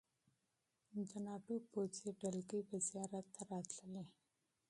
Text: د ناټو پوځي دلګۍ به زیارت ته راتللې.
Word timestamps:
د 1.09 1.11
ناټو 1.25 1.55
پوځي 1.71 2.09
دلګۍ 2.21 2.61
به 2.69 2.77
زیارت 2.89 3.25
ته 3.35 3.41
راتللې. 3.51 4.03